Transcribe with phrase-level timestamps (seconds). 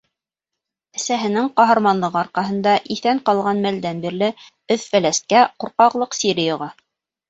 [0.99, 4.35] Әсәһенең ҡаһарманлығы арҡаһында иҫән ҡалған мәлдән бирле
[4.79, 6.77] Өф-Фәләскә ҡурҡаҡлыҡ сире йоға.